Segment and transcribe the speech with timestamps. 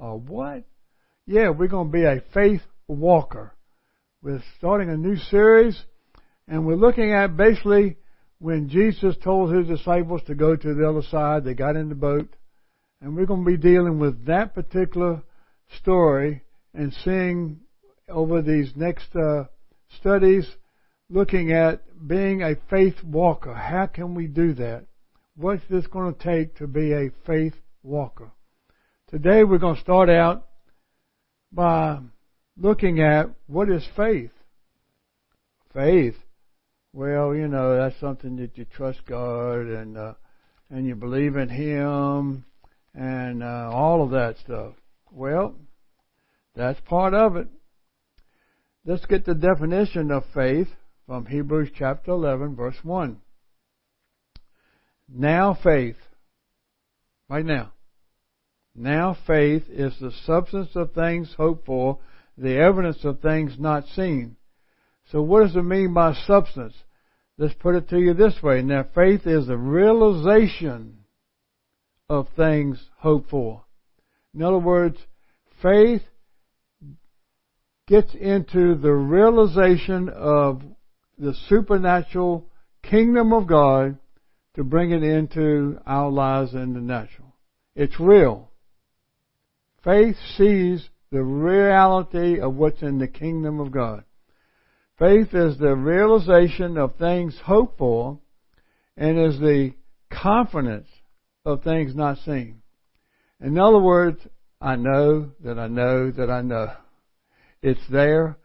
[0.00, 0.64] A what?
[1.26, 3.54] Yeah, we're going to be a faith walker.
[4.22, 5.78] We're starting a new series,
[6.48, 7.98] and we're looking at basically
[8.38, 11.94] when Jesus told his disciples to go to the other side, they got in the
[11.94, 12.34] boat,
[13.02, 15.22] and we're going to be dealing with that particular
[15.78, 16.42] story
[16.72, 17.60] and seeing
[18.08, 19.44] over these next uh,
[19.98, 20.48] studies,
[21.10, 23.52] looking at being a faith walker.
[23.52, 24.86] How can we do that?
[25.36, 28.32] What's this going to take to be a faith walker?
[29.10, 30.46] Today we're going to start out
[31.50, 31.98] by
[32.56, 34.30] looking at what is faith.
[35.74, 36.14] Faith.
[36.92, 40.14] Well, you know, that's something that you trust God and uh,
[40.70, 42.44] and you believe in Him
[42.94, 44.74] and uh, all of that stuff.
[45.10, 45.56] Well,
[46.54, 47.48] that's part of it.
[48.84, 50.68] Let's get the definition of faith
[51.06, 53.20] from Hebrews chapter 11, verse 1.
[55.12, 55.96] Now faith.
[57.28, 57.72] Right now.
[58.74, 61.98] Now faith is the substance of things hoped for,
[62.38, 64.36] the evidence of things not seen.
[65.10, 66.74] So what does it mean by substance?
[67.36, 68.62] Let's put it to you this way.
[68.62, 70.98] Now faith is the realization
[72.08, 73.64] of things hoped for.
[74.34, 74.98] In other words,
[75.62, 76.02] faith
[77.88, 80.62] gets into the realization of
[81.18, 82.46] the supernatural
[82.82, 83.98] kingdom of God
[84.54, 87.34] to bring it into our lives in the natural.
[87.74, 88.49] It's real.
[89.82, 94.04] Faith sees the reality of what's in the kingdom of God.
[94.98, 98.18] Faith is the realization of things hoped for
[98.96, 99.72] and is the
[100.10, 100.88] confidence
[101.46, 102.60] of things not seen.
[103.40, 104.20] In other words,
[104.60, 106.72] I know that I know that I know.
[107.62, 108.36] It's there,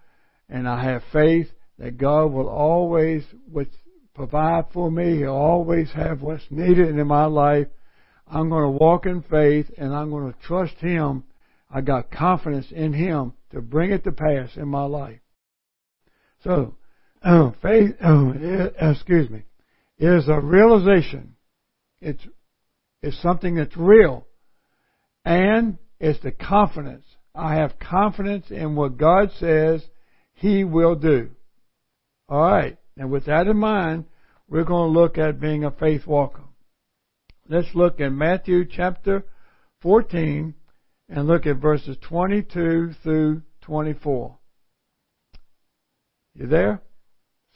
[0.47, 3.23] and I have faith that God will always
[4.14, 5.17] provide for me.
[5.17, 7.67] He'll always have what's needed in my life.
[8.28, 11.23] I'm going to walk in faith and I'm going to trust Him.
[11.70, 15.20] I got confidence in Him to bring it to pass in my life.
[16.44, 16.76] So,
[17.23, 18.34] uh, faith, uh,
[18.92, 19.44] excuse me,
[19.99, 21.36] is a realization.
[22.02, 22.22] It's,
[23.02, 24.26] it's something that's real.
[25.23, 27.05] And it's the confidence.
[27.33, 29.83] I have confidence in what God says
[30.33, 31.32] He will do.
[32.30, 32.78] Alright.
[32.98, 34.05] And with that in mind,
[34.48, 36.45] we're going to look at being a faith walker.
[37.48, 39.23] Let's look in Matthew chapter
[39.82, 40.56] 14
[41.10, 44.38] and look at verses 22 through 24.
[46.36, 46.82] You there?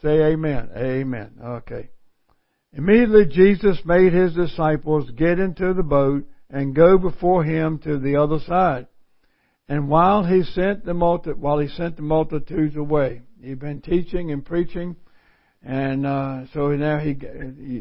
[0.02, 0.70] Say amen.
[0.76, 1.32] Amen.
[1.42, 1.90] Okay.
[2.72, 8.16] Immediately Jesus made his disciples get into the boat and go before him to the
[8.16, 8.86] other side.
[9.68, 14.30] And while he sent the multi- while he sent the multitudes away, he'd been teaching
[14.30, 14.96] and preaching
[15.62, 17.16] and uh, so now he,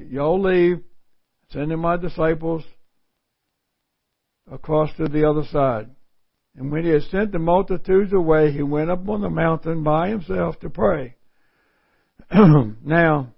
[0.09, 0.81] y'all leave,
[1.52, 2.64] sending my disciples
[4.52, 5.90] across to the other side.
[6.56, 10.10] And when he had sent the multitudes away, he went up on the mountain by
[10.10, 11.16] himself to pray.
[12.32, 13.34] now,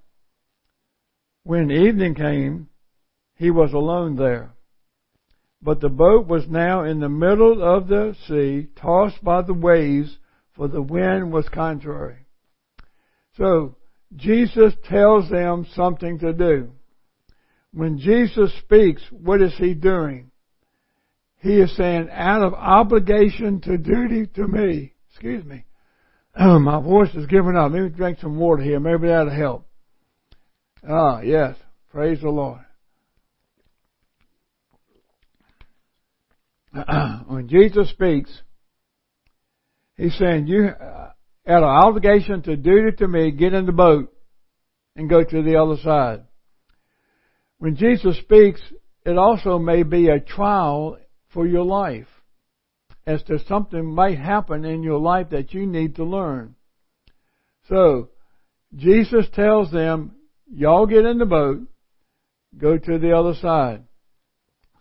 [1.44, 2.70] when evening came,
[3.36, 4.54] he was alone there.
[5.62, 10.18] But the boat was now in the middle of the sea, tossed by the waves,
[10.54, 12.26] for the wind was contrary.
[13.38, 13.76] So,
[14.16, 16.72] Jesus tells them something to do.
[17.74, 20.32] When Jesus speaks, what is he doing?
[21.42, 25.66] He is saying, out of obligation to duty to me, excuse me,
[26.38, 27.72] my voice is giving up.
[27.72, 28.80] Let me drink some water here.
[28.80, 29.66] Maybe that'll help.
[30.88, 31.56] Ah, yes.
[31.90, 32.60] Praise the Lord.
[37.28, 38.32] when Jesus speaks,
[39.98, 40.70] he's saying, you,
[41.46, 44.14] had an obligation to duty to me, get in the boat
[44.96, 46.24] and go to the other side.
[47.62, 48.60] When Jesus speaks,
[49.06, 50.98] it also may be a trial
[51.32, 52.08] for your life
[53.06, 56.56] as to something might happen in your life that you need to learn.
[57.70, 58.10] So,
[58.76, 60.16] Jesus tells them,
[60.52, 61.68] y'all get in the boat,
[62.58, 63.84] go to the other side.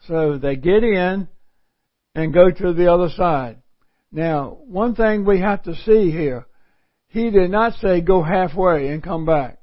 [0.06, 1.28] So they get in
[2.14, 3.58] and go to the other side.
[4.10, 6.46] Now, one thing we have to see here,
[7.08, 9.59] he did not say go halfway and come back.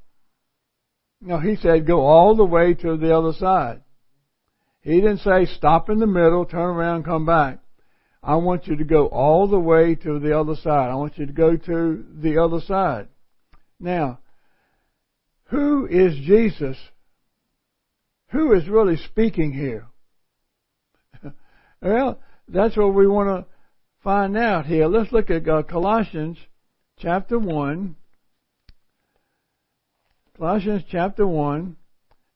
[1.22, 3.82] No, he said go all the way to the other side.
[4.82, 7.60] He didn't say stop in the middle, turn around, come back.
[8.24, 10.90] I want you to go all the way to the other side.
[10.90, 13.08] I want you to go to the other side.
[13.80, 14.20] Now,
[15.46, 16.78] who is Jesus?
[18.32, 19.88] Who is really speaking here?
[21.82, 23.54] well, that's what we want to
[24.04, 24.88] find out here.
[24.88, 26.38] Let's look at uh, Colossians
[27.00, 27.96] chapter 1,
[30.38, 31.76] Colossians chapter 1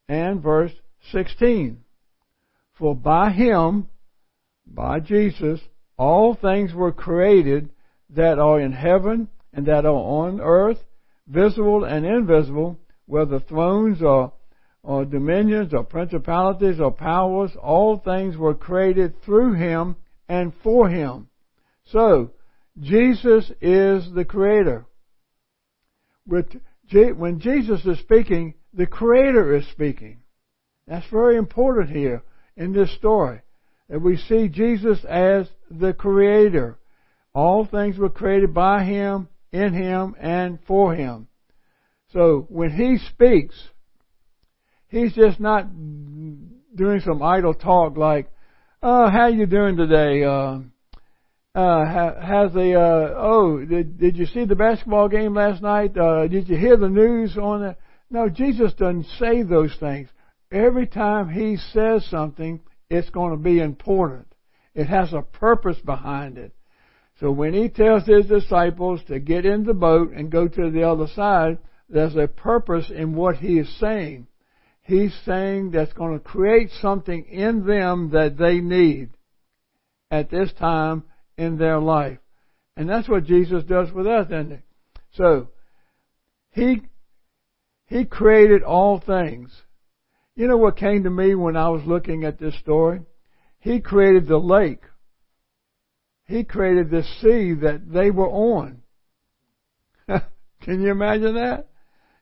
[0.09, 0.71] and verse
[1.11, 1.83] 16.
[2.79, 3.89] For by him,
[4.65, 5.59] by Jesus,
[5.97, 7.69] all things were created
[8.09, 10.79] that are in heaven and that are on earth,
[11.27, 14.33] visible and invisible, whether thrones or,
[14.81, 19.95] or dominions or principalities or powers, all things were created through him
[20.27, 21.27] and for him.
[21.85, 22.31] So,
[22.79, 24.85] Jesus is the creator.
[26.93, 30.21] When Jesus is speaking, the creator is speaking.
[30.87, 32.23] That's very important here
[32.57, 33.41] in this story.
[33.89, 36.77] That we see Jesus as the creator.
[37.33, 41.27] All things were created by him, in him, and for him.
[42.13, 43.55] So when he speaks,
[44.89, 45.67] he's just not
[46.75, 48.29] doing some idle talk like,
[48.83, 50.23] "Oh, how you doing today?
[50.23, 50.59] Uh,
[51.53, 55.97] uh, has the uh, oh, did did you see the basketball game last night?
[55.97, 57.77] Uh, did you hear the news on it?"
[58.09, 60.09] No, Jesus doesn't say those things.
[60.51, 64.27] Every time he says something, it's going to be important.
[64.73, 66.53] It has a purpose behind it.
[67.19, 70.83] So when he tells his disciples to get in the boat and go to the
[70.83, 74.27] other side, there's a purpose in what he is saying.
[74.81, 79.09] He's saying that's going to create something in them that they need
[80.09, 81.03] at this time
[81.41, 82.19] in their life.
[82.77, 84.63] And that's what Jesus does with us, isn't it?
[85.13, 85.49] So,
[86.51, 86.83] he,
[87.87, 89.51] he created all things.
[90.35, 93.01] You know what came to me when I was looking at this story?
[93.59, 94.83] He created the lake.
[96.25, 98.83] He created the sea that they were on.
[100.07, 101.67] Can you imagine that?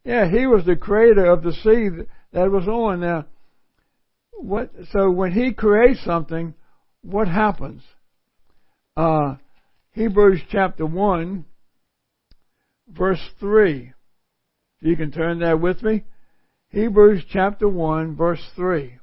[0.03, 1.89] Yeah, he was the creator of the sea
[2.31, 3.01] that was on.
[3.01, 3.25] Now,
[4.31, 4.71] what?
[4.91, 6.55] So when he creates something,
[7.01, 7.83] what happens?
[8.95, 9.35] Uh,
[9.91, 11.45] Hebrews chapter one,
[12.87, 13.93] verse three.
[14.81, 16.03] You can turn there with me.
[16.69, 18.97] Hebrews chapter 1 verse 3.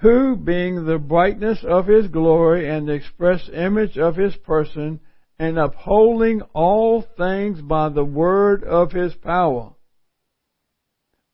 [0.00, 5.00] Who, being the brightness of his glory and the express image of his person,
[5.38, 9.74] and upholding all things by the word of his power.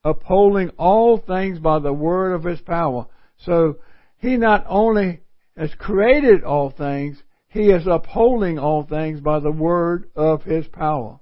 [0.03, 3.07] Upholding all things by the word of his power.
[3.37, 3.77] So,
[4.17, 5.21] he not only
[5.57, 11.19] has created all things, he is upholding all things by the word of his power.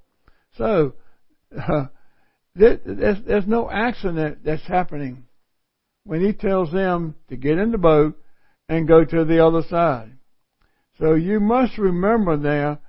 [0.57, 0.93] So,
[1.57, 1.85] uh,
[2.55, 5.25] There's, there's no accident that's happening
[6.05, 8.17] when he tells them to get in the boat
[8.69, 10.13] and go to the other side.
[10.97, 12.79] So you must remember there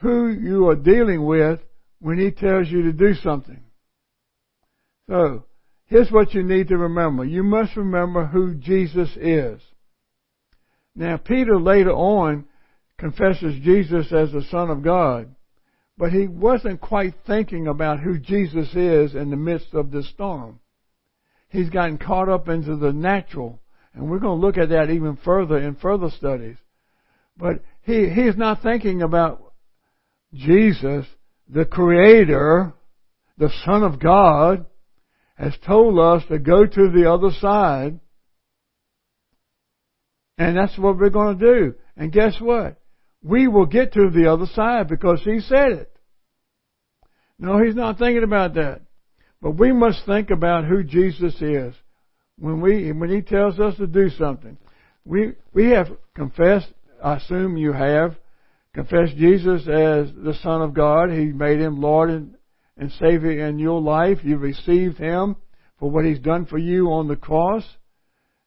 [0.00, 1.60] who you are dealing with
[2.00, 3.62] when he tells you to do something.
[5.08, 5.44] So,
[5.86, 7.24] here's what you need to remember.
[7.24, 9.60] You must remember who Jesus is.
[10.98, 12.44] Now, Peter later on
[12.98, 15.32] confesses Jesus as the Son of God.
[15.96, 20.58] But he wasn't quite thinking about who Jesus is in the midst of this storm.
[21.50, 23.60] He's gotten caught up into the natural.
[23.94, 26.56] And we're going to look at that even further in further studies.
[27.36, 29.52] But he, he's not thinking about
[30.34, 31.06] Jesus,
[31.48, 32.72] the Creator,
[33.38, 34.66] the Son of God,
[35.36, 38.00] has told us to go to the other side.
[40.38, 41.74] And that's what we're going to do.
[41.96, 42.78] And guess what?
[43.22, 45.92] we will get to the other side because he said it.
[47.38, 48.82] No, he's not thinking about that.
[49.40, 51.74] But we must think about who Jesus is
[52.38, 54.56] when we when he tells us to do something.
[55.04, 58.16] We we have confessed, I assume you have,
[58.74, 61.10] confessed Jesus as the Son of God.
[61.10, 62.34] He made him Lord and,
[62.76, 64.18] and Savior in your life.
[64.24, 65.36] You've received him
[65.78, 67.64] for what he's done for you on the cross.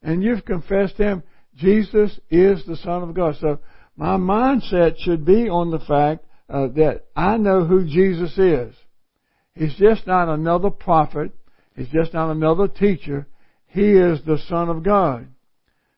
[0.03, 1.24] And you've confessed him.
[1.55, 3.36] Jesus is the Son of God.
[3.39, 3.60] So
[3.96, 8.75] my mindset should be on the fact uh, that I know who Jesus is.
[9.53, 11.31] He's just not another prophet.
[11.75, 13.27] He's just not another teacher.
[13.67, 15.27] He is the Son of God.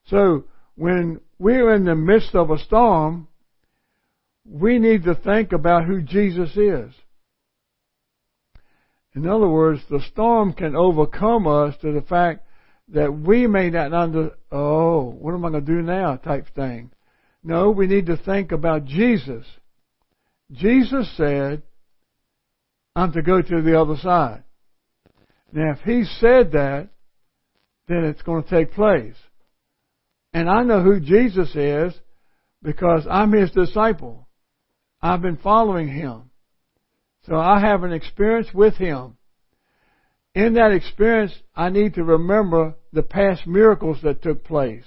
[0.07, 0.45] So
[0.75, 3.27] when we're in the midst of a storm,
[4.45, 6.93] we need to think about who Jesus is.
[9.15, 12.42] In other words, the storm can overcome us to the fact
[12.89, 16.91] that we may not under, oh, what am I going to do now type thing.
[17.43, 19.45] No, we need to think about Jesus.
[20.51, 21.63] Jesus said,
[22.95, 24.43] I'm to go to the other side.
[25.51, 26.89] Now, if he said that,
[27.87, 29.15] then it's going to take place.
[30.33, 31.93] And I know who Jesus is
[32.61, 34.27] because I'm his disciple.
[35.01, 36.31] I've been following him.
[37.27, 39.17] So I have an experience with him.
[40.35, 44.85] In that experience, I need to remember the past miracles that took place,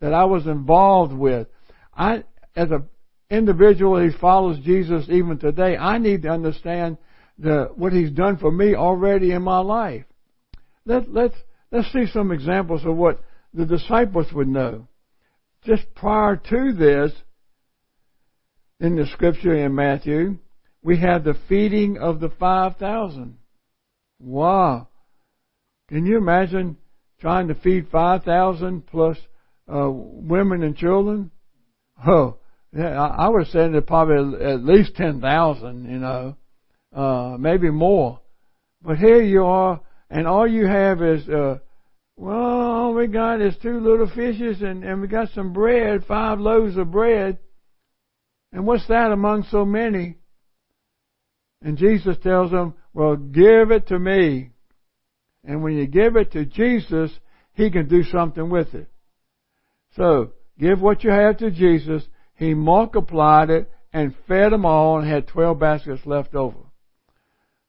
[0.00, 1.48] that I was involved with.
[1.92, 2.24] I,
[2.54, 2.88] as an
[3.30, 6.98] individual who follows Jesus even today, I need to understand
[7.38, 10.04] the, what He's done for me already in my life.
[10.84, 11.36] Let, let's,
[11.72, 13.20] let's see some examples of what
[13.52, 14.86] the disciples would know.
[15.64, 17.12] just prior to this,
[18.78, 20.38] in the scripture in Matthew,
[20.82, 23.36] we have the feeding of the 5,000.
[24.20, 24.88] Wow.
[25.88, 26.76] Can you imagine
[27.20, 29.16] trying to feed 5,000 plus
[29.72, 31.30] uh, women and children?
[32.06, 32.36] Oh,
[32.76, 36.36] yeah, I, I would say that probably at least 10,000, you know,
[36.94, 38.20] uh, maybe more.
[38.82, 41.58] But here you are, and all you have is, uh,
[42.16, 46.38] well, all we got is two little fishes and, and we got some bread, five
[46.38, 47.38] loaves of bread.
[48.52, 50.19] And what's that among so many?
[51.62, 54.50] And Jesus tells them, well, give it to me.
[55.44, 57.10] And when you give it to Jesus,
[57.52, 58.88] He can do something with it.
[59.96, 62.02] So, give what you have to Jesus.
[62.34, 66.58] He multiplied it and fed them all and had 12 baskets left over.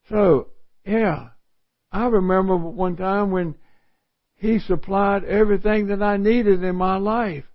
[0.10, 0.48] So,
[0.86, 1.30] yeah,
[1.92, 3.56] I remember one time when
[4.36, 7.46] He supplied everything that I needed in my life.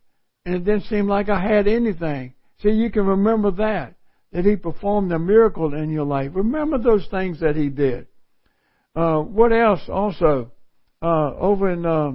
[0.45, 2.35] And it didn't seem like I had anything.
[2.63, 3.97] See, you can remember that
[4.33, 6.31] that He performed a miracle in your life.
[6.35, 8.07] Remember those things that He did.
[8.95, 10.51] Uh, what else also?
[11.03, 12.13] Uh, over in uh,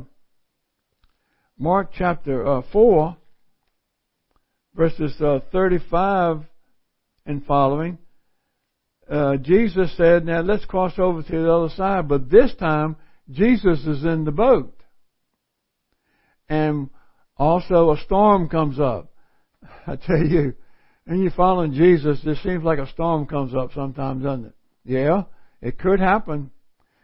[1.57, 3.15] Mark chapter uh, 4,
[4.75, 6.43] verses uh, 35
[7.25, 7.99] and following,
[9.09, 12.07] uh, Jesus said, Now let's cross over to the other side.
[12.07, 12.95] But this time,
[13.29, 14.75] Jesus is in the boat.
[16.49, 16.89] And
[17.37, 19.11] also a storm comes up.
[19.87, 20.53] I tell you,
[21.07, 24.55] and you're following Jesus, it seems like a storm comes up sometimes, doesn't it?
[24.85, 25.23] Yeah,
[25.61, 26.51] it could happen.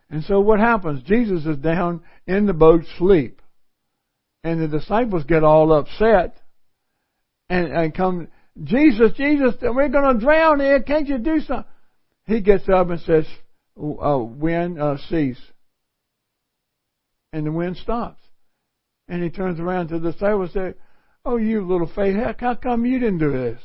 [0.10, 1.04] And so what happens?
[1.04, 3.42] Jesus is down in the boat sleep.
[4.44, 6.38] And the disciples get all upset
[7.50, 8.28] and, and come,
[8.64, 10.82] Jesus, Jesus, we're going to drown here.
[10.82, 11.66] Can't you do something?
[12.26, 13.26] He gets up and says,
[13.78, 15.42] uh, wind, uh, cease.
[17.34, 18.22] And the wind stops.
[19.08, 20.82] And he turns around to the disciples and says,
[21.26, 23.60] Oh, you little faith, how come you didn't do this?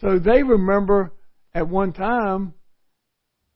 [0.00, 1.12] So they remember
[1.54, 2.54] at one time,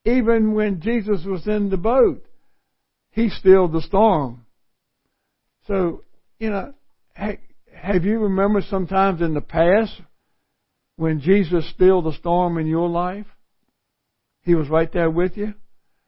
[0.05, 2.25] even when Jesus was in the boat,
[3.11, 4.45] he stilled the storm.
[5.67, 6.03] So,
[6.39, 6.75] you know,
[7.15, 9.93] have you remembered sometimes in the past
[10.97, 13.27] when Jesus stilled the storm in your life?
[14.43, 15.55] He was right there with you?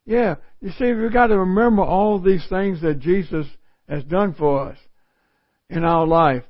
[0.04, 0.36] Yeah.
[0.60, 3.46] You see, we've got to remember all these things that Jesus
[3.88, 4.78] has done for us
[5.70, 6.44] in our life.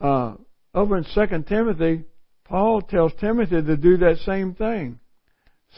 [0.00, 0.34] Uh,
[0.74, 2.04] over in Second Timothy,
[2.52, 5.00] Paul tells Timothy to do that same thing.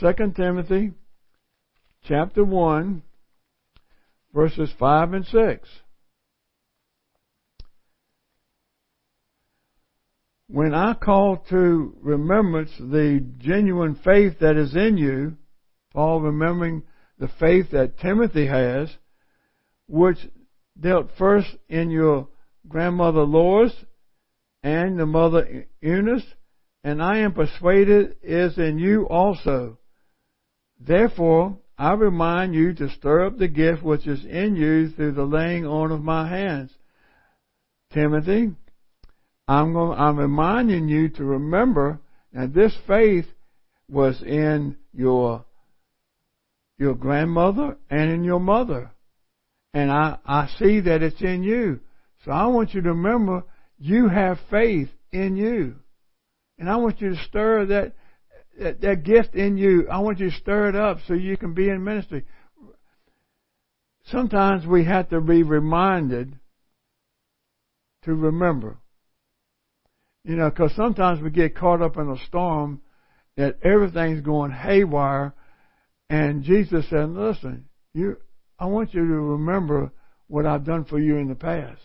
[0.00, 0.90] 2 Timothy
[2.02, 3.00] chapter 1
[4.34, 5.68] verses 5 and 6.
[10.48, 15.36] When I call to remembrance the genuine faith that is in you,
[15.92, 16.82] Paul remembering
[17.20, 18.90] the faith that Timothy has,
[19.86, 20.18] which
[20.80, 22.26] dealt first in your
[22.66, 23.72] grandmother Lois
[24.64, 26.24] and the mother Eunice,
[26.84, 29.78] and I am persuaded is in you also.
[30.78, 35.24] Therefore, I remind you to stir up the gift which is in you through the
[35.24, 36.70] laying on of my hands.
[37.94, 38.52] Timothy,
[39.48, 42.00] I'm going, I'm reminding you to remember
[42.34, 43.26] that this faith
[43.88, 45.44] was in your,
[46.78, 48.90] your grandmother and in your mother.
[49.72, 51.80] And I, I see that it's in you.
[52.24, 53.44] So I want you to remember
[53.78, 55.76] you have faith in you.
[56.58, 57.92] And I want you to stir that,
[58.58, 59.88] that, that gift in you.
[59.90, 62.25] I want you to stir it up so you can be in ministry.
[64.06, 66.38] Sometimes we have to be reminded
[68.04, 68.78] to remember.
[70.25, 72.80] You know, because sometimes we get caught up in a storm
[73.37, 75.34] that everything's going haywire,
[76.08, 78.16] and Jesus said, "Listen, you,
[78.58, 79.92] I want you to remember
[80.28, 81.80] what I've done for you in the past."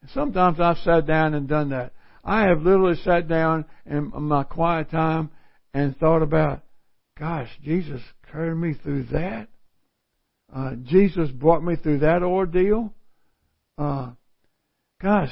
[0.00, 1.92] And sometimes I've sat down and done that.
[2.24, 5.30] I have literally sat down in my quiet time
[5.74, 6.62] and thought about,
[7.18, 8.00] gosh, Jesus
[8.32, 9.48] carried me through that.
[10.54, 12.94] Uh, Jesus brought me through that ordeal.
[13.76, 14.12] Uh,
[15.02, 15.30] gosh,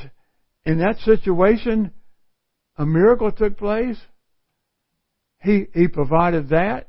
[0.65, 1.93] in that situation,
[2.77, 3.99] a miracle took place.
[5.41, 6.89] He, he provided that.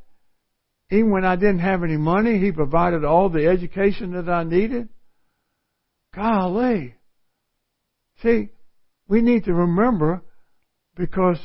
[0.91, 4.89] Even when I didn't have any money, He provided all the education that I needed.
[6.13, 6.95] Golly.
[8.21, 8.49] See,
[9.07, 10.21] we need to remember
[10.95, 11.39] because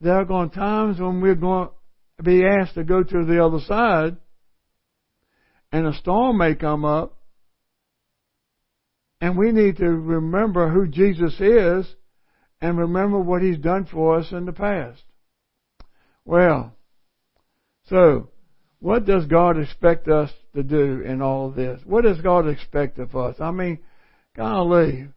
[0.00, 1.68] there are going to times when we're going
[2.16, 4.16] to be asked to go to the other side
[5.72, 7.18] and a storm may come up
[9.20, 11.86] and we need to remember who Jesus is
[12.60, 15.02] and remember what he's done for us in the past.
[16.24, 16.76] Well,
[17.88, 18.30] so
[18.80, 21.80] what does God expect us to do in all this?
[21.84, 23.36] What does God expect of us?
[23.40, 23.80] I mean,
[24.36, 25.08] golly,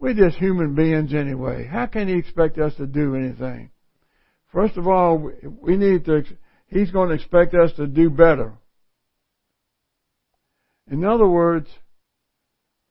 [0.00, 1.66] We're just human beings anyway.
[1.66, 3.70] How can He expect us to do anything?
[4.50, 6.24] First of all, we need to,
[6.68, 8.54] He's going to expect us to do better.
[10.90, 11.68] In other words,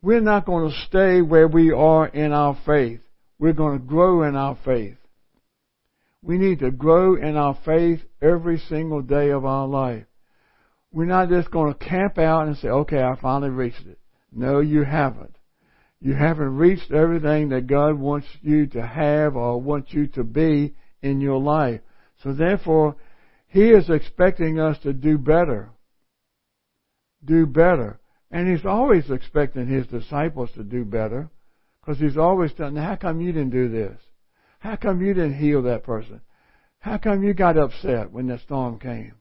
[0.02, 3.02] we're not going to stay where we are in our faith.
[3.40, 4.96] We're going to grow in our faith.
[6.22, 10.06] We need to grow in our faith every single day of our life.
[10.92, 14.00] We're not just going to camp out and say, okay, I finally reached it.
[14.32, 15.36] No, you haven't.
[16.02, 20.76] You haven't reached everything that God wants you to have or wants you to be
[21.02, 21.82] in your life.
[22.24, 22.96] So therefore,
[23.48, 25.72] He is expecting us to do better.
[27.24, 28.00] Do better.
[28.32, 31.30] And He's always expecting His disciples to do better.
[31.82, 34.00] Because He's always done, how come you didn't do this?
[34.60, 36.22] How come you didn't heal that person?
[36.80, 39.16] How come you got upset when the storm came?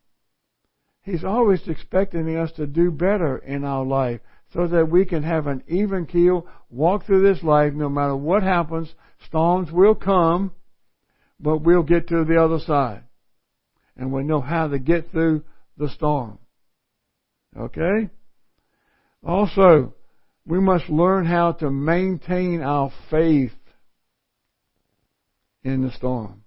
[1.03, 4.21] He's always expecting us to do better in our life
[4.53, 8.43] so that we can have an even keel, walk through this life no matter what
[8.43, 8.93] happens.
[9.27, 10.53] Storms will come,
[11.39, 13.03] but we'll get to the other side.
[13.97, 15.45] And we know how to get through
[15.77, 16.39] the storm.
[17.59, 18.11] Okay?
[19.25, 19.95] Also,
[20.47, 23.53] we must learn how to maintain our faith
[25.63, 26.43] in the storm.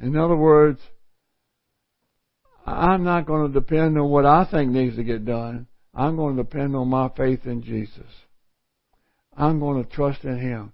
[0.00, 0.80] In other words,
[2.66, 5.66] I'm not going to depend on what I think needs to get done.
[5.94, 8.06] I'm going to depend on my faith in Jesus.
[9.36, 10.72] I'm going to trust in Him.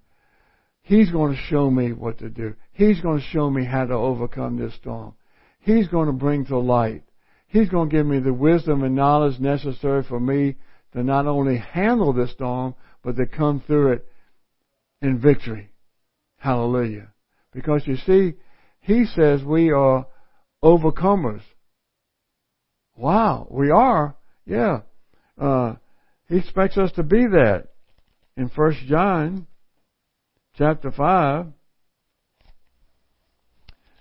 [0.82, 2.54] He's going to show me what to do.
[2.72, 5.14] He's going to show me how to overcome this storm.
[5.60, 7.02] He's going to bring to light.
[7.48, 10.56] He's going to give me the wisdom and knowledge necessary for me
[10.92, 14.06] to not only handle this storm, but to come through it
[15.02, 15.70] in victory.
[16.38, 17.08] Hallelujah.
[17.52, 18.34] Because you see,
[18.80, 20.06] He says we are
[20.62, 21.42] overcomers.
[22.96, 24.16] Wow, we are?
[24.46, 24.80] Yeah.
[25.38, 25.74] Uh,
[26.28, 27.68] he expects us to be that.
[28.36, 29.46] In First John
[30.56, 31.46] chapter 5,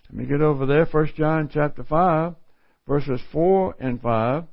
[0.09, 0.85] let me get over there.
[0.85, 2.35] First John chapter 5,
[2.87, 4.43] verses 4 and 5.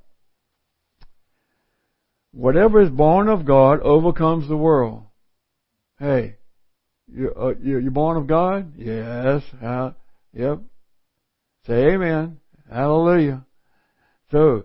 [2.33, 5.05] Whatever is born of God overcomes the world.
[5.99, 6.37] Hey,
[7.07, 8.73] you, uh, you, you're born of God?
[8.77, 9.43] Yes.
[9.63, 9.91] Uh,
[10.33, 10.61] yep.
[11.67, 12.39] Say amen.
[12.71, 13.45] Hallelujah.
[14.31, 14.65] So,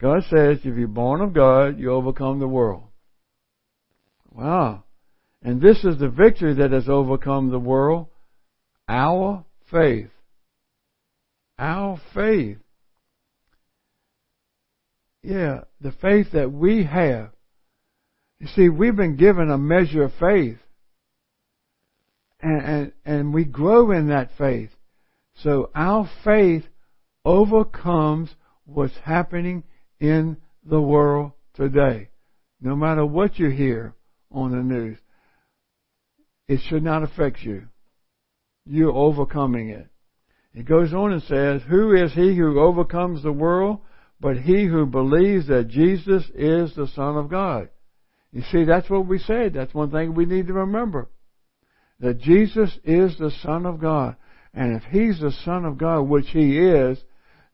[0.00, 2.82] God says if you're born of God, you overcome the world.
[4.32, 4.84] Wow.
[5.42, 8.08] And this is the victory that has overcome the world.
[8.88, 10.10] Our faith.
[11.58, 12.58] Our faith.
[15.22, 17.30] Yeah, the faith that we have.
[18.38, 20.58] You see, we've been given a measure of faith.
[22.40, 24.70] And, and, and we grow in that faith.
[25.42, 26.64] So our faith
[27.24, 28.30] overcomes
[28.66, 29.64] what's happening
[30.00, 32.10] in the world today.
[32.60, 33.94] No matter what you hear
[34.30, 34.98] on the news,
[36.48, 37.68] it should not affect you.
[38.64, 39.88] You're overcoming it.
[40.54, 43.80] It goes on and says, Who is he who overcomes the world
[44.18, 47.68] but he who believes that Jesus is the Son of God?
[48.32, 49.54] You see, that's what we said.
[49.54, 51.10] That's one thing we need to remember.
[52.00, 54.16] That Jesus is the Son of God.
[54.52, 56.98] And if He's the Son of God, which He is,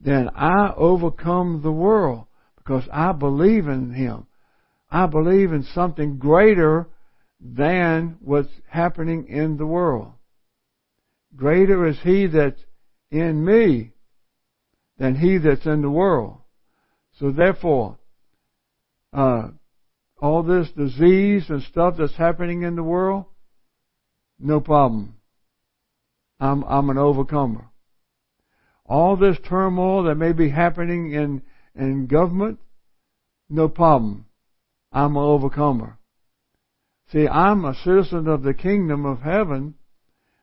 [0.00, 2.26] then I overcome the world
[2.64, 4.26] because I believe in Him.
[4.90, 6.88] I believe in something greater
[7.40, 10.12] than what's happening in the world.
[11.34, 12.60] Greater is He that's
[13.10, 13.92] in me
[14.98, 16.38] than He that's in the world.
[17.18, 17.98] So therefore,
[19.12, 19.48] uh,
[20.20, 23.24] all this disease and stuff that's happening in the world,
[24.38, 25.16] no problem.
[26.38, 27.66] I'm, I'm an overcomer.
[28.84, 31.42] All this turmoil that may be happening in,
[31.74, 32.58] in government,
[33.48, 34.26] no problem.
[34.92, 35.98] I'm an overcomer.
[37.10, 39.74] See, I'm a citizen of the kingdom of heaven,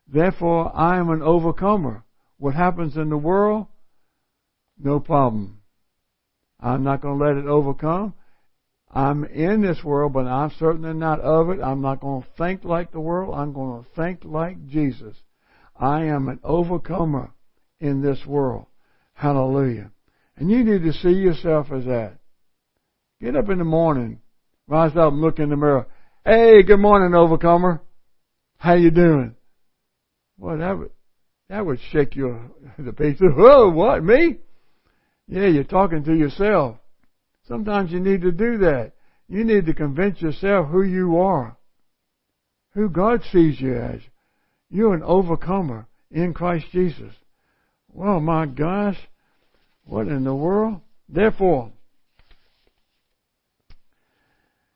[0.07, 2.03] therefore I am an overcomer.
[2.37, 3.67] What happens in the world,
[4.77, 5.61] no problem.
[6.59, 8.13] I'm not going to let it overcome.
[8.91, 11.61] I'm in this world, but I'm certainly not of it.
[11.61, 13.35] I'm not going to think like the world.
[13.35, 15.15] I'm going to think like Jesus.
[15.75, 17.31] I am an overcomer
[17.79, 18.65] in this world.
[19.13, 19.91] Hallelujah.
[20.39, 22.17] And you need to see yourself as that.
[23.21, 24.21] Get up in the morning,
[24.67, 25.85] rise up and look in the mirror.
[26.25, 27.81] Hey, good morning, overcomer.
[28.57, 29.35] How you doing?
[30.37, 30.91] Well, that would,
[31.49, 32.39] that would shake you
[32.83, 33.33] to pieces.
[33.35, 34.37] Whoa, what, me?
[35.27, 36.77] Yeah, you're talking to yourself.
[37.45, 38.93] Sometimes you need to do that.
[39.27, 41.57] You need to convince yourself who you are.
[42.75, 43.99] Who God sees you as.
[44.69, 47.13] You're an overcomer in Christ Jesus.
[47.91, 48.97] Well, my gosh,
[49.89, 50.81] what in the world?
[51.09, 51.71] Therefore,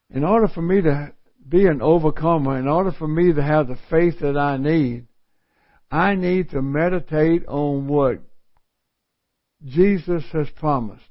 [0.10, 1.13] in order for me to,
[1.47, 5.06] be an overcomer, in order for me to have the faith that I need,
[5.91, 8.21] I need to meditate on what
[9.63, 11.04] Jesus has promised.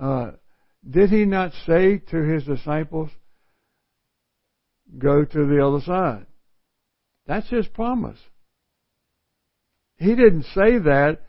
[0.00, 0.32] Uh,
[0.88, 3.10] did he not say to his disciples,
[4.96, 6.26] go to the other side?
[7.26, 8.18] That's his promise.
[9.96, 11.20] He didn't say that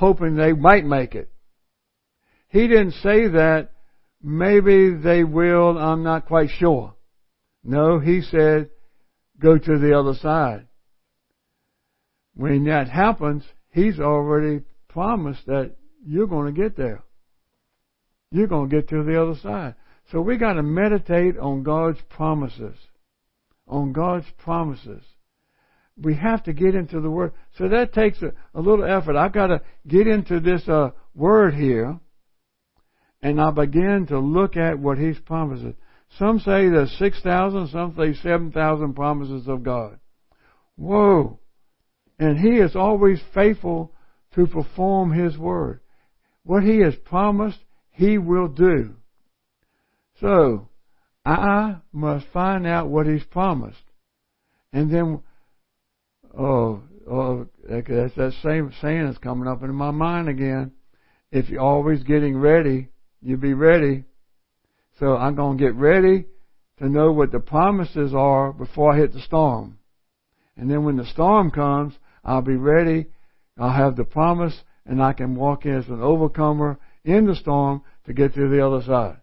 [0.00, 1.30] hoping they might make it.
[2.48, 3.70] He didn't say that
[4.22, 6.94] maybe they will, I'm not quite sure.
[7.62, 8.70] No, he said,
[9.38, 10.66] go to the other side.
[12.34, 17.02] When that happens, he's already promised that you're going to get there.
[18.32, 19.74] You're going to get to the other side.
[20.10, 22.76] So we got to meditate on God's promises.
[23.68, 25.02] On God's promises.
[25.96, 27.32] We have to get into the Word.
[27.58, 29.16] So that takes a, a little effort.
[29.16, 31.98] I've got to get into this uh, Word here,
[33.22, 35.74] and I begin to look at what He's promises.
[36.18, 39.98] Some say there's 6,000, some say 7,000 promises of God.
[40.76, 41.38] Whoa!
[42.18, 43.92] And He is always faithful
[44.34, 45.80] to perform His Word.
[46.44, 47.58] What He has promised,
[47.90, 48.94] He will do.
[50.20, 50.68] So,
[51.24, 53.78] I must find out what He's promised.
[54.72, 55.20] And then,
[56.36, 60.72] oh, oh, that's that same saying that's coming up in my mind again.
[61.30, 62.88] If you're always getting ready,
[63.22, 64.04] you'll be ready.
[64.98, 66.26] So I'm going to get ready
[66.78, 69.78] to know what the promises are before I hit the storm.
[70.56, 73.06] And then when the storm comes, I'll be ready.
[73.58, 74.54] I'll have the promise
[74.86, 78.66] and I can walk in as an overcomer in the storm to get to the
[78.66, 79.18] other side.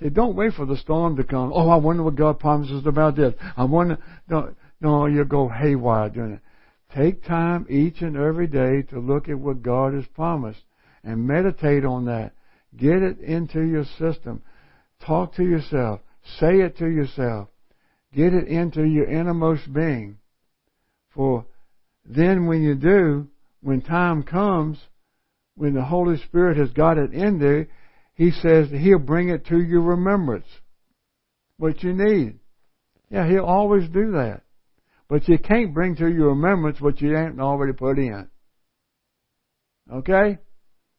[0.00, 1.52] See, don't wait for the storm to come.
[1.54, 3.34] Oh, I wonder what God promises about this.
[3.56, 6.40] I wonder, no, no, you'll go haywire doing it.
[6.94, 10.62] Take time each and every day to look at what God has promised
[11.02, 12.32] and meditate on that.
[12.76, 14.42] Get it into your system.
[15.06, 16.00] Talk to yourself.
[16.38, 17.48] Say it to yourself.
[18.14, 20.18] Get it into your innermost being.
[21.14, 21.46] For
[22.04, 23.28] then when you do,
[23.62, 24.78] when time comes,
[25.54, 27.68] when the Holy Spirit has got it in there,
[28.14, 30.46] He says He'll bring it to your remembrance.
[31.56, 32.40] What you need.
[33.10, 34.42] Yeah, He'll always do that.
[35.08, 38.28] But you can't bring to your remembrance what you haven't already put in.
[39.92, 40.38] Okay?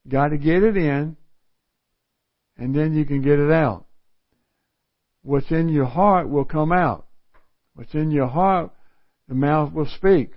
[0.08, 1.18] Got to get it in,
[2.58, 3.86] and then you can get it out.
[5.22, 7.08] What's in your heart will come out.
[7.76, 8.72] What's in your heart
[9.28, 10.34] the mouth will speak.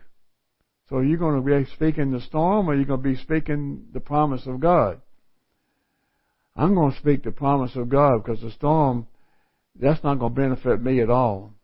[0.89, 4.01] So you're going to be speaking the storm or you're going to be speaking the
[4.01, 5.01] promise of God.
[6.55, 9.07] I'm going to speak the promise of God because the storm,
[9.75, 11.55] that's not going to benefit me at all.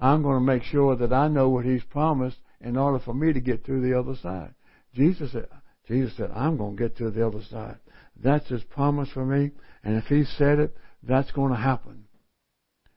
[0.00, 3.32] I'm going to make sure that I know what He's promised in order for me
[3.32, 4.54] to get through the other side.
[4.94, 5.48] Jesus said,
[5.86, 7.76] Jesus said, I'm going to get to the other side.
[8.22, 9.50] That's His promise for me.
[9.84, 12.04] And if He said it, that's going to happen.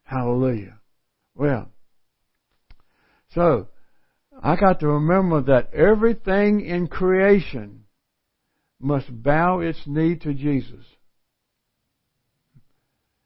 [0.03, 0.79] Hallelujah.
[1.35, 1.69] Well,
[3.35, 3.67] so,
[4.41, 7.85] I got to remember that everything in creation
[8.79, 10.85] must bow its knee to Jesus.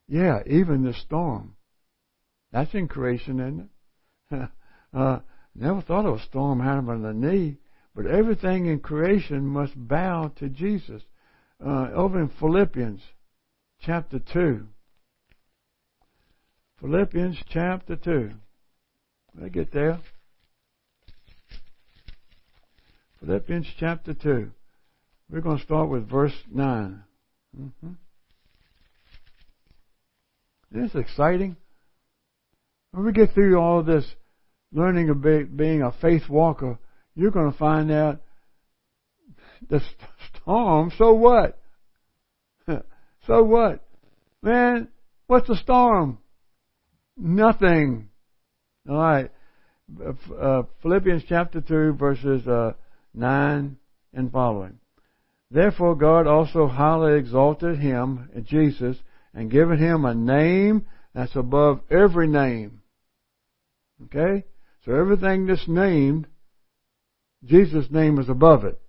[0.07, 1.55] Yeah, even the storm.
[2.51, 3.69] That's in creation, isn't
[4.31, 4.49] it?
[4.93, 5.19] uh,
[5.55, 7.57] never thought of a storm having a knee,
[7.95, 11.03] but everything in creation must bow to Jesus.
[11.63, 13.01] Uh, over in Philippians
[13.81, 14.65] chapter 2.
[16.79, 18.31] Philippians chapter 2.
[19.43, 19.99] I get there.
[23.19, 24.51] Philippians chapter 2.
[25.29, 27.03] We're going to start with verse 9.
[27.59, 27.91] Mm-hmm.
[30.71, 31.57] Isn't this exciting?
[32.91, 34.05] When we get through all this
[34.73, 36.79] learning of being a faith walker,
[37.15, 38.21] you're going to find out
[39.67, 39.81] the
[40.41, 41.59] storm, so what?
[43.27, 43.85] so what?
[44.41, 44.87] Man,
[45.27, 46.19] what's the storm?
[47.17, 48.09] Nothing.
[48.89, 49.31] All right.
[50.39, 52.73] Uh, Philippians chapter 2, verses uh,
[53.13, 53.77] 9
[54.13, 54.79] and following.
[55.51, 58.97] Therefore, God also highly exalted him, Jesus,
[59.33, 62.78] and given him a name that's above every name.
[64.05, 64.45] Okay?
[64.85, 66.27] So everything that's named,
[67.43, 68.79] Jesus' name is above it.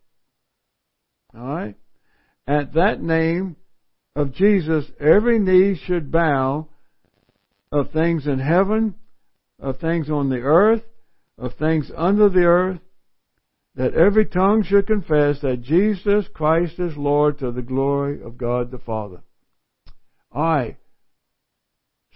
[1.37, 1.77] Alright?
[2.47, 3.57] At that name
[4.17, 6.69] of Jesus, every knee should bow
[7.71, 8.95] of things in heaven
[9.61, 10.83] of things on the earth,
[11.39, 12.81] of things under the earth,
[13.75, 18.71] that every tongue should confess that Jesus Christ is Lord to the glory of God
[18.71, 19.21] the Father.
[20.35, 20.77] Alright.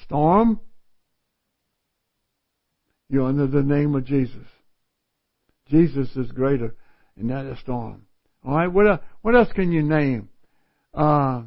[0.02, 0.60] storm,
[3.08, 4.46] you're under the name of Jesus.
[5.68, 6.74] Jesus is greater
[7.16, 8.06] than that storm.
[8.44, 10.28] All right, what what else can you name?
[10.92, 11.42] Uh,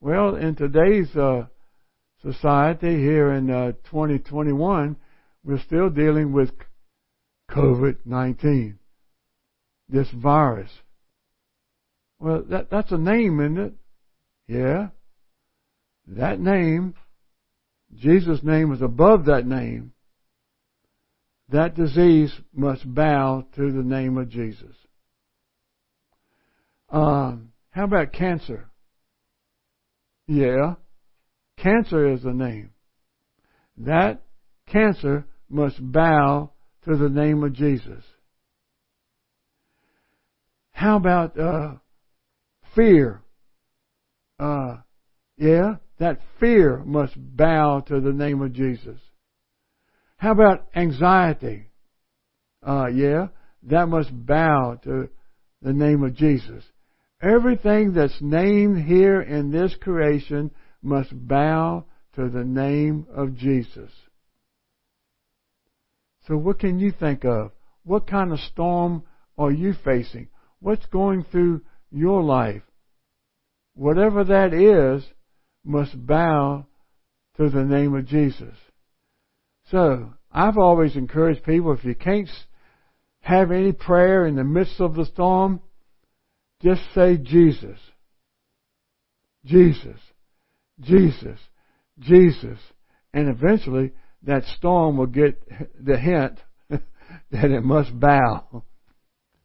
[0.00, 1.46] well, in today's uh,
[2.22, 4.96] society here in uh, 2021,
[5.44, 6.50] we're still dealing with
[7.50, 8.76] COVID-19,
[9.88, 10.70] this virus.
[12.20, 13.72] Well, that, that's a name, isn't it?
[14.46, 14.88] Yeah.
[16.06, 16.94] That name,
[17.94, 19.92] Jesus' name is above that name.
[21.50, 24.74] That disease must bow to the name of Jesus.
[26.90, 28.70] Um, how about cancer?
[30.26, 30.74] Yeah.
[31.56, 32.70] Cancer is the name.
[33.78, 34.22] That
[34.66, 36.52] cancer must bow
[36.84, 38.04] to the name of Jesus.
[40.72, 41.74] How about uh,
[42.74, 43.22] fear?
[44.38, 44.76] Uh,
[45.36, 49.00] yeah, that fear must bow to the name of Jesus.
[50.18, 51.70] How about anxiety?
[52.66, 53.28] Uh, yeah,
[53.62, 55.08] that must bow to
[55.62, 56.64] the name of Jesus.
[57.22, 60.50] Everything that's named here in this creation
[60.82, 63.90] must bow to the name of Jesus.
[66.26, 67.52] So what can you think of?
[67.84, 69.04] What kind of storm
[69.36, 70.28] are you facing?
[70.60, 72.62] What's going through your life?
[73.74, 75.04] Whatever that is
[75.64, 76.66] must bow
[77.36, 78.54] to the name of Jesus.
[79.70, 82.28] So, I've always encouraged people if you can't
[83.20, 85.60] have any prayer in the midst of the storm,
[86.62, 87.78] just say Jesus.
[89.44, 90.00] Jesus.
[90.80, 91.38] Jesus.
[91.98, 92.58] Jesus.
[93.12, 95.40] And eventually that storm will get
[95.78, 96.38] the hint
[96.70, 98.64] that it must bow.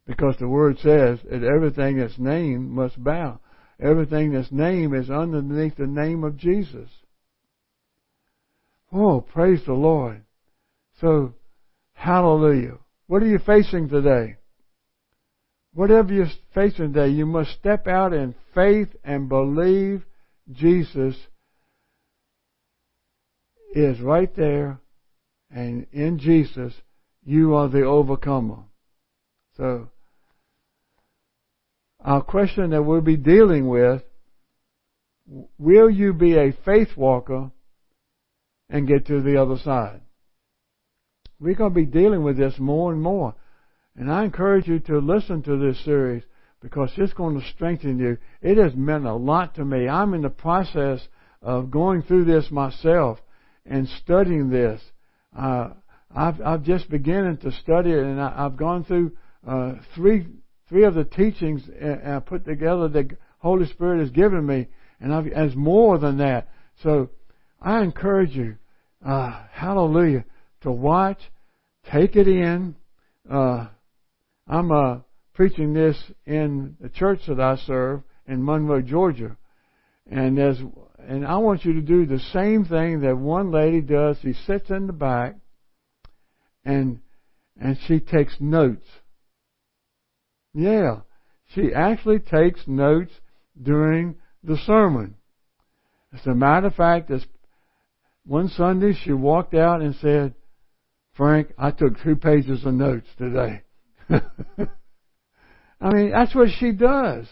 [0.05, 3.39] Because the word says that everything that's named must bow.
[3.79, 6.89] Everything that's named is underneath the name of Jesus.
[8.93, 10.23] Oh, praise the Lord.
[11.01, 11.33] So,
[11.93, 12.77] hallelujah.
[13.07, 14.35] What are you facing today?
[15.73, 20.03] Whatever you're facing today, you must step out in faith and believe
[20.51, 21.15] Jesus
[23.73, 24.79] is right there,
[25.49, 26.73] and in Jesus,
[27.25, 28.59] you are the overcomer.
[29.57, 29.89] So,
[31.99, 34.03] our question that we'll be dealing with
[35.57, 37.51] will you be a faith walker
[38.73, 40.01] and get to the other side?
[41.39, 43.35] We're going to be dealing with this more and more.
[43.95, 46.23] And I encourage you to listen to this series
[46.61, 48.17] because it's going to strengthen you.
[48.41, 49.87] It has meant a lot to me.
[49.87, 51.07] I'm in the process
[51.41, 53.19] of going through this myself
[53.65, 54.81] and studying this.
[55.37, 55.69] Uh,
[56.15, 59.11] I've, I've just beginning to study it, and I, have gone through
[59.45, 60.27] uh, three
[60.69, 64.67] three of the teachings uh, put together that Holy Spirit has given me,
[64.99, 66.47] and I've, as more than that.
[66.81, 67.09] So
[67.61, 68.55] I encourage you,
[69.05, 70.25] uh, hallelujah,
[70.61, 71.19] to watch,
[71.91, 72.75] take it in.
[73.29, 73.67] Uh,
[74.47, 74.99] I'm uh,
[75.33, 79.37] preaching this in the church that I serve in Monroe, Georgia,
[80.09, 80.57] and as
[80.99, 84.17] and I want you to do the same thing that one lady does.
[84.21, 85.35] She sits in the back
[86.63, 86.99] and
[87.59, 88.85] and she takes notes.
[90.53, 91.01] Yeah,
[91.53, 93.11] she actually takes notes
[93.61, 95.15] during the sermon.
[96.13, 97.25] As a matter of fact, this
[98.25, 100.33] one Sunday she walked out and said,
[101.13, 103.61] "Frank, I took two pages of notes today."
[105.81, 107.27] I mean, that's what she does.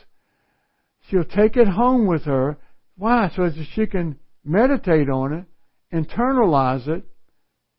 [1.10, 2.58] She'll take it home with her
[3.02, 3.32] why?
[3.36, 5.46] So that she can meditate on it,
[5.92, 7.04] internalize it,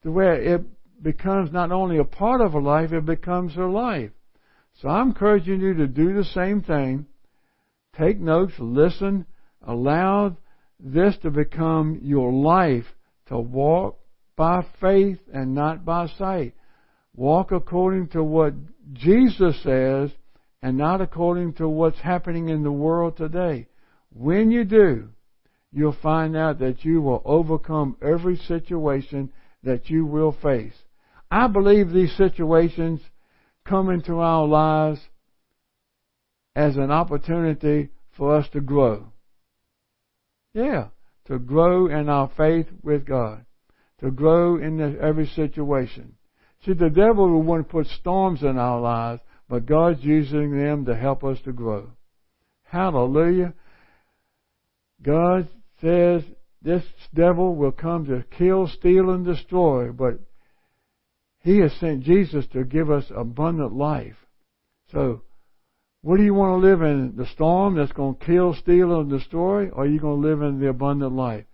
[0.02, 0.62] to where it
[1.00, 4.10] becomes not only a part of her life, it becomes her life.
[4.80, 7.06] So I'm encouraging you to do the same thing.
[7.96, 9.26] Take notes, listen,
[9.64, 10.36] allow
[10.80, 12.86] this to become your life,
[13.32, 13.98] to walk
[14.36, 16.52] by faith and not by sight.
[17.16, 18.52] Walk according to what
[18.92, 20.10] Jesus says
[20.60, 23.68] and not according to what's happening in the world today.
[24.14, 25.08] When you do,
[25.72, 30.74] you'll find out that you will overcome every situation that you will face.
[31.30, 33.00] I believe these situations
[33.64, 35.00] come into our lives
[36.54, 39.06] as an opportunity for us to grow.
[40.52, 40.88] Yeah,
[41.32, 43.46] to grow in our faith with God,
[44.00, 46.12] to grow in every situation.
[46.62, 50.84] See, the devil will want to put storms in our lives, but God's using them
[50.84, 51.88] to help us to grow.
[52.64, 53.54] Hallelujah.
[55.02, 55.48] God
[55.80, 56.22] says
[56.60, 60.20] this devil will come to kill, steal, and destroy, but
[61.38, 64.16] he has sent Jesus to give us abundant life.
[64.90, 65.22] So,
[66.02, 67.14] what do you want to live in?
[67.16, 69.68] The storm that's going to kill, steal, and destroy?
[69.68, 71.44] Or are you going to live in the abundant life?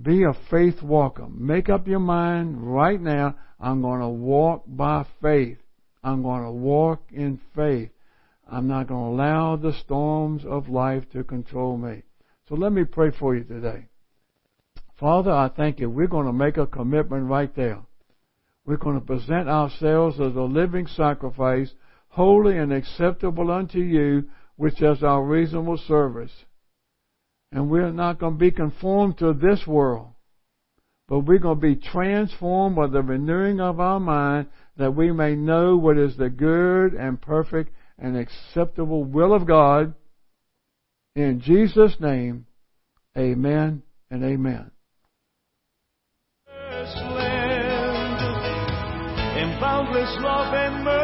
[0.00, 1.28] Be a faith walker.
[1.28, 5.58] Make up your mind right now, I'm going to walk by faith.
[6.02, 7.90] I'm going to walk in faith.
[8.50, 12.02] I'm not going to allow the storms of life to control me.
[12.48, 13.86] So let me pray for you today.
[14.98, 15.88] Father, I thank you.
[15.88, 17.80] We're going to make a commitment right there.
[18.66, 21.70] We're going to present ourselves as a living sacrifice,
[22.14, 24.24] holy and acceptable unto you,
[24.56, 26.30] which is our reasonable service.
[27.50, 30.12] And we're not going to be conformed to this world,
[31.08, 34.46] but we're going to be transformed by the renewing of our mind
[34.76, 39.94] that we may know what is the good and perfect and acceptable will of God.
[41.16, 42.46] In Jesus' name,
[43.16, 44.70] amen and amen.
[49.60, 51.03] boundless love and mercy.